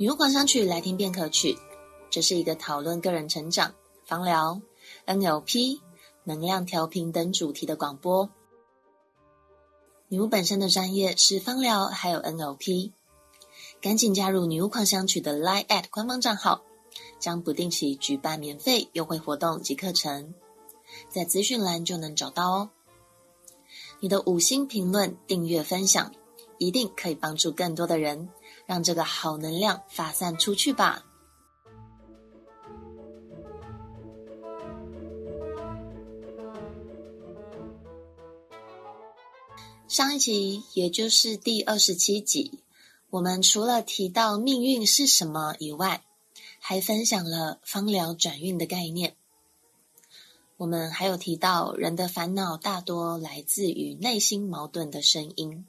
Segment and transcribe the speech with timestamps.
[0.00, 1.58] 女巫狂想曲来听便可取，
[2.08, 3.74] 这是一个讨论个人成长、
[4.06, 4.62] 芳疗、
[5.04, 5.78] NLP、
[6.24, 8.30] 能量调频等主题的广播。
[10.08, 12.92] 女巫本身的专业是芳疗，还有 NLP。
[13.82, 16.62] 赶紧加入女巫狂想曲的 Line@ at 官方账号，
[17.18, 20.32] 将不定期举办免费优惠活动及课程，
[21.10, 22.70] 在资讯栏就能找到哦。
[24.00, 26.10] 你的五星评论、订阅、分享，
[26.56, 28.30] 一定可以帮助更多的人。
[28.70, 31.04] 让这个好能量发散出去吧。
[39.88, 42.60] 上一集，也就是第二十七集，
[43.10, 46.04] 我们除了提到命运是什么以外，
[46.60, 49.16] 还分享了芳疗转运的概念。
[50.58, 55.66] 我们还有提到，人的烦恼大多来自于内心矛盾的声音。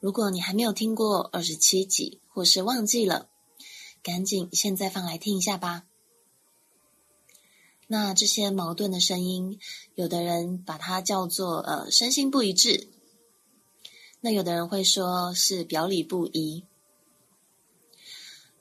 [0.00, 3.28] 如果你还没有听过二十七集，或是忘记了，
[4.02, 5.84] 赶紧现在放来听一下吧。
[7.86, 9.60] 那这些矛盾的声音，
[9.94, 12.88] 有的人把它叫做呃身心不一致，
[14.20, 16.64] 那有的人会说是表里不一。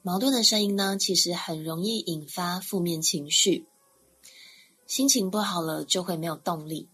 [0.02, 3.66] 矛盾的声音呢，其实很容易引发负面情绪，
[4.86, 6.90] 心情不好了就会没有动力。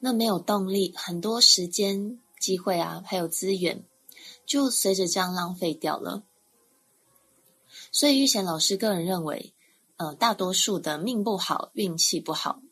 [0.00, 2.18] 那没有动力，很多时间。
[2.40, 3.84] 机会啊，还有资源，
[4.46, 6.24] 就随着这样浪费掉了。
[7.92, 9.54] 所以玉贤老师个人认为，
[9.96, 12.62] 呃，大多数的命不好、运气不好，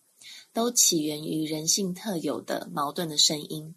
[0.53, 3.75] 都起源于人性特有的矛盾的声音。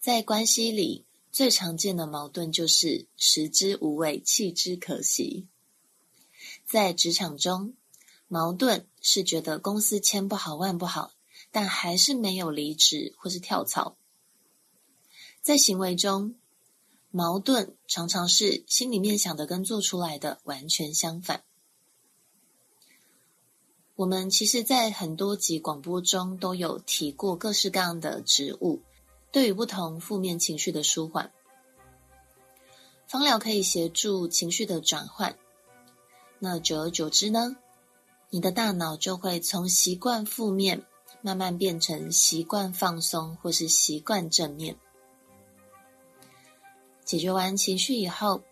[0.00, 5.46] 在关系里，最常见的矛盾就是食之无味，弃之可惜。
[6.66, 7.74] 在职场中，
[8.28, 11.12] 矛盾是觉得公司千不好万不好。
[11.54, 13.96] 但还是没有离职或是跳槽。
[15.40, 16.34] 在行为中，
[17.12, 21.44] 矛盾常常是心里面想的跟做出来的完全相反。
[23.94, 28.82] 我们其实，在很多集广播中都有提过各式各样的植物，
[29.30, 31.32] 对于不同负面情绪的舒缓。
[33.06, 35.38] 芳疗可以协助情绪的转换，
[36.40, 37.54] 那久而久之呢，
[38.30, 40.84] 你的大脑就会从习惯负面。
[41.22, 44.76] 慢慢变成习惯放松，或是习惯正面。
[47.04, 48.42] 解决完情绪以后，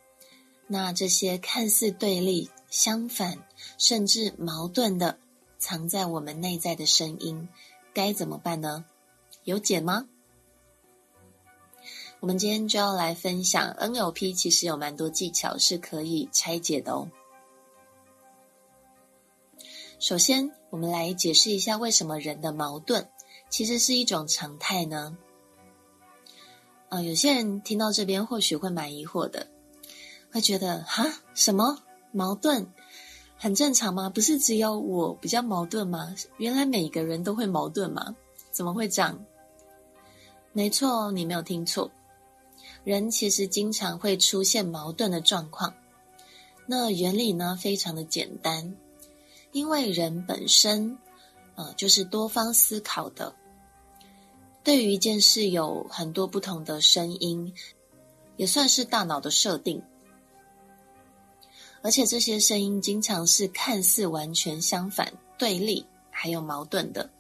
[0.67, 3.39] 那这些看似对立、相反，
[3.78, 5.19] 甚至矛盾的
[5.59, 7.49] 藏在我们内在的声音，
[7.95, 8.84] 该怎么办呢？
[9.44, 10.06] 有解吗？
[12.21, 17.11] 我们今天就要来分享 NLP，其实有蛮多技巧是可以拆解的哦。
[20.02, 23.08] 首先，我们来解释一下为什么人的矛盾
[23.48, 25.16] 其实是一种常态呢？
[26.88, 29.46] 呃，有些人听到这边或许会蛮疑惑的，
[30.32, 31.78] 会觉得哈，什么
[32.10, 32.66] 矛盾
[33.36, 34.10] 很正常吗？
[34.10, 36.12] 不是只有我比较矛盾吗？
[36.36, 38.16] 原来每个人都会矛盾吗？
[38.50, 39.24] 怎么会这样？
[40.52, 41.88] 没错，你没有听错，
[42.82, 45.72] 人其实经常会出现矛盾的状况。
[46.66, 48.74] 那原理呢，非常的简单。
[49.52, 50.98] 因为人本身，
[51.54, 53.34] 呃，就是多方思考的，
[54.64, 57.54] 对于一件事有很多不同的声音，
[58.36, 59.82] 也算是大脑的设定。
[61.82, 67.10] 而且这些声音经常是看似完全相反、对立，还有矛盾的。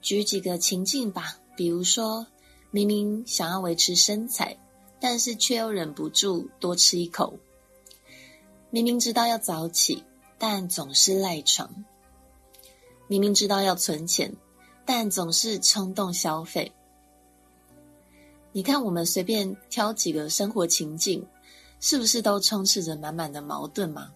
[0.00, 2.24] 举几个情境吧，比如说，
[2.70, 4.56] 明明想要维持身材，
[5.00, 7.34] 但是却又忍不住多吃一口；
[8.70, 10.02] 明明知道要早起。
[10.38, 11.84] 但总是赖床，
[13.08, 14.32] 明明知道要存钱，
[14.86, 16.72] 但总是冲动消费。
[18.52, 21.26] 你看，我们随便挑几个生活情境，
[21.80, 24.12] 是不是都充斥着满满的矛盾吗？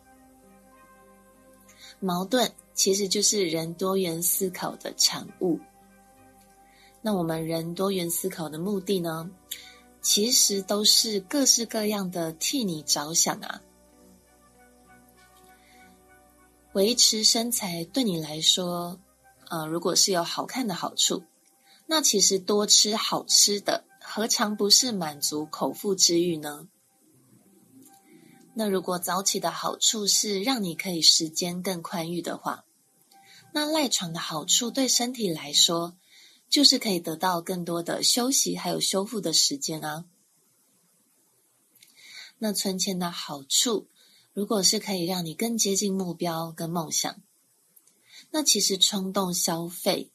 [2.00, 5.60] 矛盾其实就是人多元思考的产物。
[7.00, 9.28] 那我们人多元思考的目的呢？
[10.00, 13.60] 其实都是各式各样的替你着想啊。
[16.74, 18.98] 维持身材对你来说，
[19.50, 21.22] 呃，如果是有好看的好处，
[21.86, 26.68] 那其实多吃好吃的，何尝不是满足口腹之欲呢？
[28.54, 32.64] 那如果早起的好处是让你可以时间更宽裕的话，
[33.52, 35.98] 那赖床的好处对身体来说，
[36.48, 40.06] 就是可以得到更多的休息还有修复的时间啊。
[42.38, 43.88] 那存钱的好处。
[44.34, 47.22] 如果是可以让你更接近目标跟梦想，
[48.30, 50.10] 那其实冲动消费，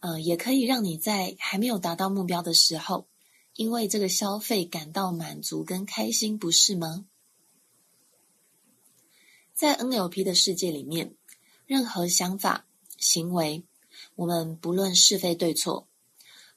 [0.00, 3.06] 呃，也可以让你在还没有达到目标的时候，
[3.54, 7.06] 因为这个消费感到满足跟开心，不是吗？
[9.54, 11.14] 在 NLP 的世界里面，
[11.66, 12.66] 任何想法、
[12.98, 13.64] 行为，
[14.16, 15.88] 我们不论是非对错，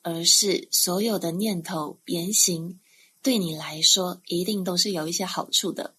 [0.01, 2.80] 而是所有的念头、言行，
[3.21, 5.95] 对你来说一定都是有一些好处的。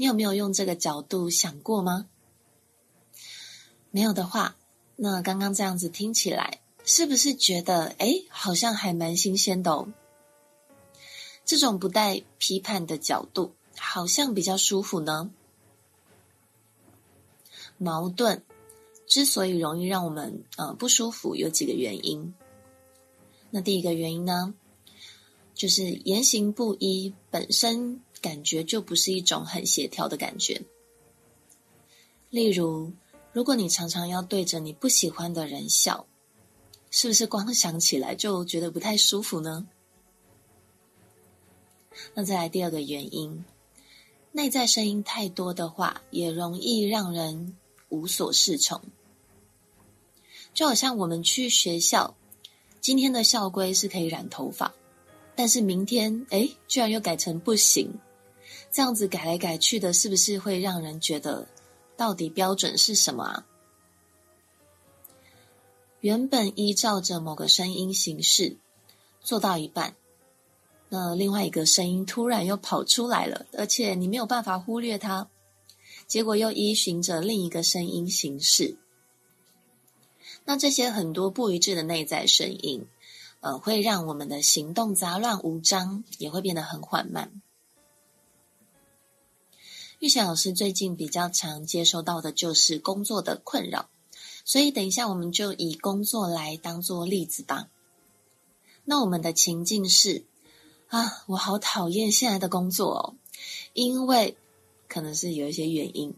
[0.00, 2.08] 你有没有用这个角度想过吗？
[3.90, 4.56] 没有的话，
[4.96, 9.92] 那刚刚这样子听起来，是不是觉得，诶，好像还蛮新鲜的哦？
[11.44, 15.30] 这种不带批判的角度，好像比较舒服呢。
[17.76, 18.42] 矛盾
[19.06, 22.32] 之所以容易让我们呃不舒服，有几个原因。
[23.50, 24.54] 那第一个原因呢，
[25.52, 30.62] 就是言行不一，本身感觉就不是一种很协调的感觉。
[32.30, 32.92] 例如，
[33.32, 36.06] 如果你常常要对着你不喜欢的人笑，
[36.90, 39.66] 是不是光想起来就觉得不太舒服呢？
[42.14, 43.44] 那再来第二个原因，
[44.32, 47.56] 内在声音太多的话，也容易让人
[47.88, 48.80] 无所适从。
[50.54, 52.16] 就好像我们去学校，
[52.80, 54.74] 今天的校规是可以染头发，
[55.36, 57.92] 但是明天，诶，居然又改成不行，
[58.70, 61.48] 这样子改来改去的，是不是会让人觉得？
[61.96, 63.46] 到底标准是什么啊？
[66.00, 68.56] 原本依照着某个声音行事，
[69.20, 69.96] 做到一半，
[70.88, 75.28] 那另外一个声音突然又跑出来了，而且你没有办法忽略它，
[76.06, 78.78] 结果又依循着另一个声音行事。
[80.46, 82.86] 那这些很多不一致的内在声音，
[83.40, 87.42] 呃，会让我们的行动杂乱无章，也会变得很缓慢。
[90.00, 93.90] 玉贤老师最近比较常接收到的就是工作的困扰，
[94.46, 97.68] 所以等一下我们就以工作来当做例子吧。
[98.86, 100.24] 那我们的情境是
[100.88, 103.14] 啊，我好讨厌现在的工作哦，
[103.74, 104.38] 因为
[104.88, 106.14] 可能是有一些原因，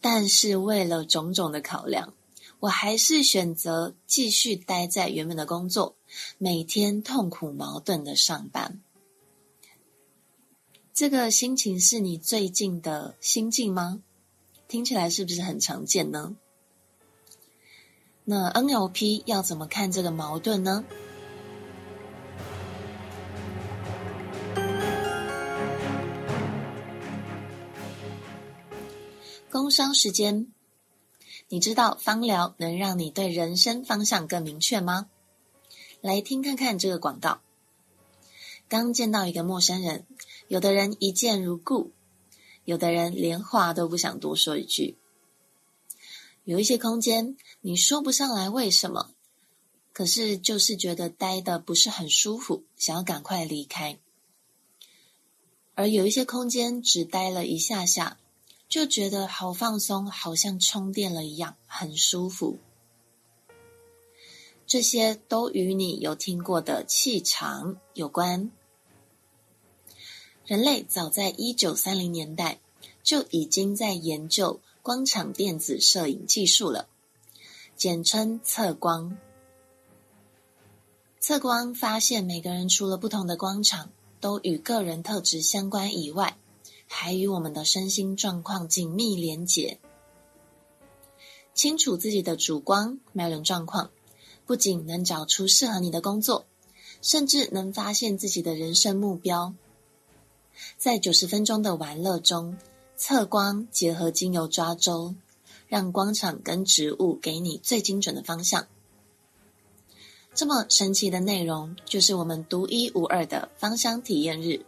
[0.00, 2.12] 但是为了种种的考量，
[2.58, 5.94] 我还是选择继续待在原本的工作，
[6.36, 8.80] 每天痛苦矛盾的上班。
[10.94, 14.00] 这个心情是你最近的心境吗？
[14.68, 16.36] 听起来是不是很常见呢？
[18.22, 20.84] 那 NLP 要怎么看这个矛盾呢？
[29.50, 30.46] 工商时间，
[31.48, 35.08] 你知道芳疗能让你对人生方向更明确吗？
[36.00, 37.40] 来听看看这个广告。
[38.74, 40.04] 刚见到一个陌生人。
[40.48, 41.92] 有的人一见如故，
[42.64, 44.96] 有的人连话都不想多说一句。
[46.42, 49.12] 有一些空间，你说不上来为什么，
[49.92, 53.96] 可是就是觉得待的不是很舒服，想要赶快离开。
[55.76, 58.18] 而有一些空间，只待了一下下，
[58.68, 62.58] 就觉得好放松，好像充电了一样，很舒服。
[64.66, 68.50] 这些都与你有听过的气场有关。
[70.46, 72.60] 人类早在一九三零年代
[73.02, 76.86] 就已经在研究光场电子摄影技术了，
[77.76, 79.16] 简称测光。
[81.18, 86.36] 测光发现，每个人除了不同的光场都与个人特质相关以外，
[86.86, 89.78] 还与我们的身心状况紧密连结。
[91.54, 93.90] 清楚自己的主光脉轮状况，
[94.44, 96.44] 不仅能找出适合你的工作，
[97.00, 99.54] 甚至能发现自己的人生目标。
[100.76, 102.56] 在九十分钟的玩乐中，
[102.96, 105.14] 测光结合精油抓周，
[105.68, 108.66] 让光场跟植物给你最精准的方向。
[110.34, 114.64] 这么神奇的内容，就是我们独一无二的芳香体验日。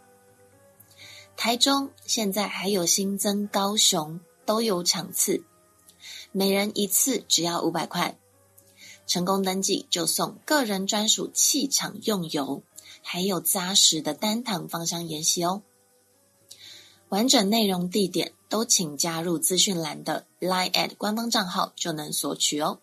[1.37, 5.45] 台中现在还有新增，高雄都有场次，
[6.33, 8.17] 每人一次只要五百块，
[9.07, 12.63] 成功登记就送个人专属气场用油，
[13.03, 15.63] 还有扎实的单堂芳香研习哦。
[17.09, 22.79] 完整内容、地点都请加入资讯栏的 Line@ at 官方账号就能索取哦。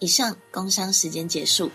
[0.00, 1.70] 以上工商时间结束。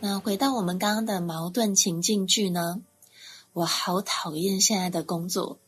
[0.00, 2.82] 那回到我们刚刚的矛盾情境剧呢？
[3.54, 5.58] 我好讨厌现在的工作，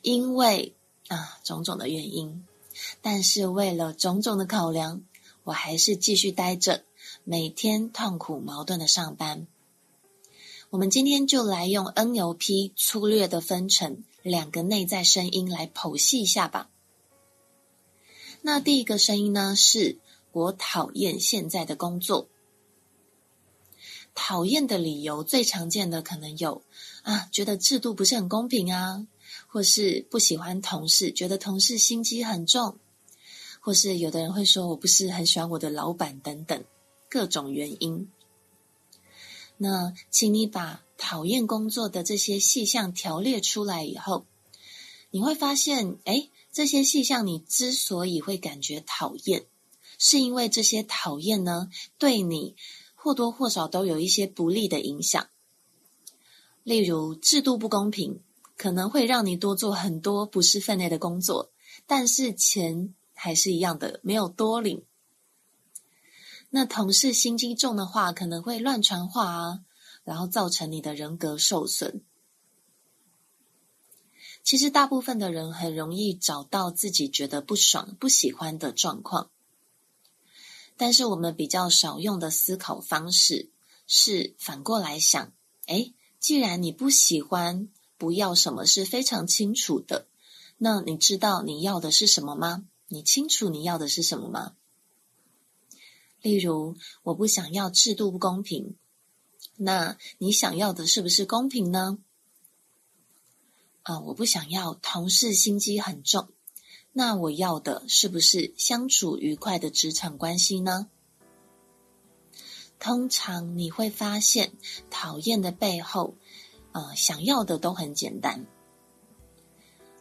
[0.00, 0.74] 因为
[1.08, 2.46] 啊种种的原因，
[3.02, 5.02] 但是为了种种的考量，
[5.44, 6.82] 我还是继续待着，
[7.24, 9.46] 每天痛苦矛盾的上班。
[10.70, 16.70] 我们今天就来用 NLP 粗略的分成两个内在声音来剖析一下吧。
[18.40, 19.98] 那第一个声音呢，是
[20.32, 22.28] 我讨厌现在的工作。
[24.16, 26.62] 讨厌的理由最常见的可能有
[27.02, 29.06] 啊，觉得制度不是很公平啊，
[29.46, 32.78] 或是不喜欢同事，觉得同事心机很重，
[33.60, 36.64] 或是有的人会说我不是很喜欢我的老板等等
[37.10, 38.10] 各种原因。
[39.58, 44.24] 那请你把讨厌工作的这些细项条列出来以后，
[45.10, 49.44] 你会发现，诶，这些细项你之所以会感觉讨厌，
[49.98, 51.68] 是因为这些讨厌呢，
[51.98, 52.56] 对你
[53.06, 55.28] 或多或少都有一些不利的影响。
[56.64, 58.20] 例如，制度不公平，
[58.56, 61.52] 可能会让你多做很多不是分内的工作，
[61.86, 64.84] 但是钱还是一样的，没有多领。
[66.50, 69.60] 那同事心机重的话，可能会乱传话啊，
[70.02, 72.02] 然后造成你的人格受损。
[74.42, 79.30] 其实，大部分的人很容易找到自己觉得不爽、不喜欢的状况，
[80.76, 83.50] 但是我们比较少用的思考方式
[83.86, 85.32] 是反过来想：
[85.66, 90.06] 诶，既然你不喜欢、不要什么是非常清楚的，
[90.58, 92.66] 那你知道你要的是什么吗？
[92.88, 94.54] 你清楚你要的是什么吗？
[96.22, 98.76] 例如，我不想要制度不公平，
[99.56, 101.98] 那你想要的是不是公平呢？
[103.82, 106.28] 啊，我不想要同事心机很重，
[106.98, 110.88] 那我要的是不是相处愉快的职场关系呢？
[112.78, 114.52] 通常你会发现，
[114.88, 116.14] 讨厌的背后，
[116.72, 118.46] 呃，想要的都很简单。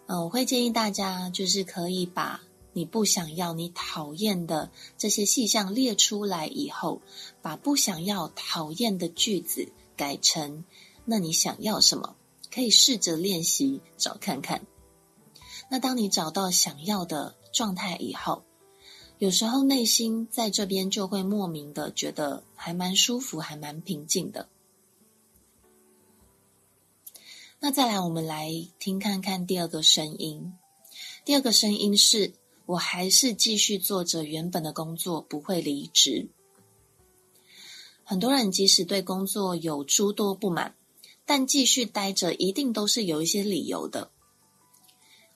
[0.05, 7.01] 嗯、呃，我会建议大家，就是可以把你不想要、你讨厌的这些细项列出来以后，
[7.41, 10.63] 把不想要、讨厌的句子改成
[11.03, 12.15] “那你想要什么”。
[12.49, 14.65] 可以试着练习找看看。
[15.69, 18.43] 那当你找到想要的状态以后，
[19.17, 24.48] 有时候内心在这边就会莫名的觉得还蛮舒服，还蛮平静的。
[27.60, 30.53] 那再来，我们来听看看第二个声音。
[31.24, 32.34] 第二个声音是：
[32.65, 36.29] 我还是继续做着原本的工作，不会离职。
[38.03, 40.75] 很多人即使对工作有诸多不满。
[41.27, 44.12] 但继续待着，一定都是有一些理由的。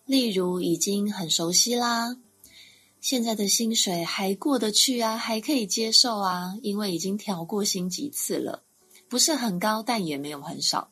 [0.10, 2.18] 例如，已经很熟悉啦，
[3.00, 8.64] 现在的薪水还过得去啊，还可以接受啊，因为已经调过薪几次了，
[9.08, 10.90] 不是很高，但也没有很少。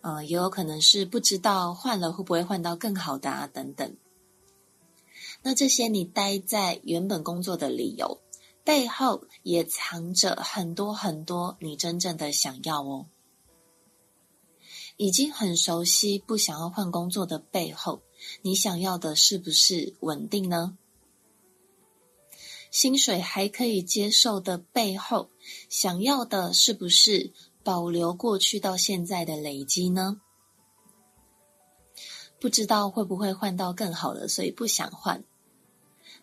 [0.00, 3.96] 呃，也有可能是不知道换了会不会换到更好的啊，等等。
[5.42, 8.20] 那这些你待在原本工作的理由，
[8.62, 13.06] 背后也藏着很多很多你真正的想要哦。
[14.96, 18.02] 已经很熟悉，不想要换工作的背后，
[18.42, 20.78] 你想要的是不是稳定呢？
[22.70, 25.30] 薪水还可以接受的背后，
[25.68, 30.20] 想要的是不是保留过去到现在的累积呢？
[32.38, 35.24] 不知道会不会换到更好的，所以不想换。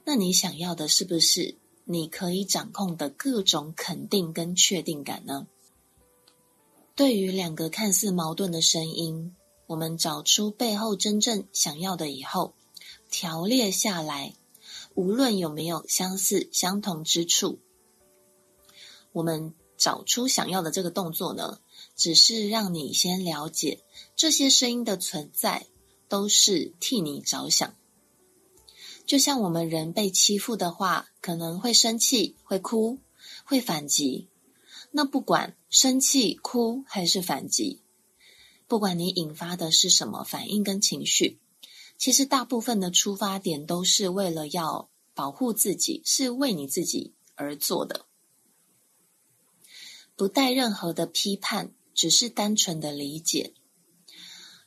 [0.03, 5.47] 那你想要的是不是你可以掌控的各种肯定跟确定感呢？
[6.95, 9.35] 对于两个看似矛盾的声音，
[9.65, 12.53] 我们找出背后真正想要的以后，
[13.09, 14.35] 条列下来，
[14.93, 17.57] 无论有没有相似相同之处，
[19.11, 21.59] 我们找出想要的这个动作呢，
[21.95, 23.83] 只是让你先了解
[24.15, 25.65] 这些声音的存在
[26.07, 27.75] 都是替你着想。
[29.07, 32.99] 就像我们人被欺负的话，可能会生气、会哭、
[33.43, 34.29] 会反击。
[34.95, 37.81] 那不管生气、哭还是反击，
[38.67, 41.39] 不管你引发的是什么反应跟情绪，
[41.97, 48.05] 其实大部分的出发点都是为了要保护自己，是为你自己而做的，
[50.15, 53.55] 不带任何的批判，只是单纯的理解。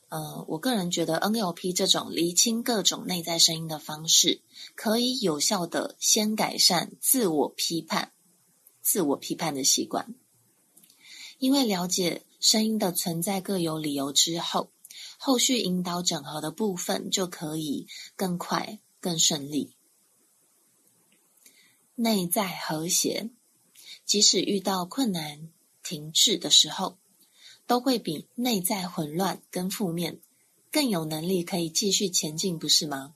[0.09, 4.41] 呃，我个人觉得 NLP 这种厘清各种内在声音的方式，
[4.75, 8.11] 可以有效的先改善自我批判。
[8.87, 10.15] 自我批判的习惯，
[11.39, 14.71] 因为了解声音的存在各有理由之后，
[15.17, 19.75] 后续引导整合的部分就可以更快、更顺利。
[21.95, 23.29] 内在和谐，
[24.05, 25.49] 即使遇到困难、
[25.83, 26.97] 停滞的时候，
[27.65, 30.21] 都会比内在混乱跟负面
[30.71, 33.15] 更有能力可以继续前进，不是吗？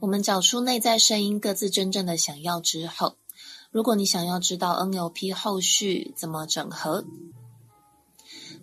[0.00, 3.16] 我们找出内在声音各自真正的想要之后，
[3.74, 7.04] 如果你想要知道 NLP 后续怎么整合，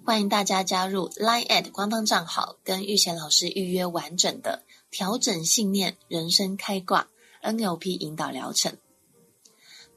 [0.06, 7.10] 欢迎大家加入 Line@ 官方账号，跟玉贤老师预约完整的调整信念、人生开挂
[7.44, 8.78] NLP 引导疗程。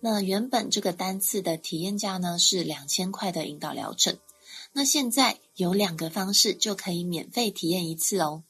[0.01, 4.19] 那原本这个单次的体验价呢是两千块的引导疗程，
[4.73, 8.43] 那现在有两个方式就可以免费体验一次哦。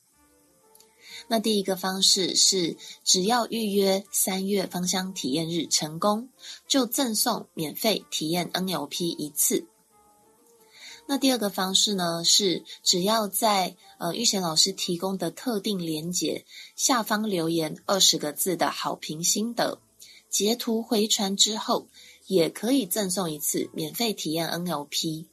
[1.27, 6.29] 那第一个方式是，只要预约三月芳香体验日成功，
[6.69, 9.67] 就赠送免费体验 NLP 一次。
[11.07, 16.45] 那第二个方式呢，是只要在呃玉贤老师提供的特定连结
[16.77, 19.81] 下方留言二十个字的好评心得。
[20.31, 21.89] 截图回传之后，
[22.27, 25.27] 也可以赠送一次免费体验 NLP。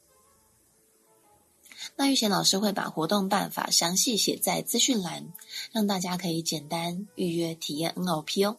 [1.96, 5.32] 那玉贤老师会把活动办法详细写在资讯栏，
[5.72, 8.56] 让大家可以简单预约体验 NLP 哦。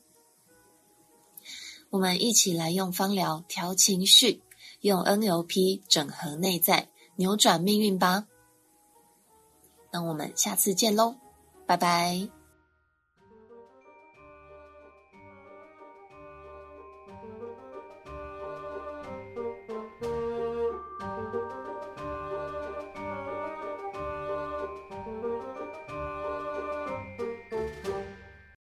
[1.90, 4.42] 我们一起来用芳疗调情绪，
[4.82, 8.28] 用 NLP 整合内在，扭转命运吧。
[9.92, 11.16] 那我们下次见喽，
[11.68, 12.43] 拜拜。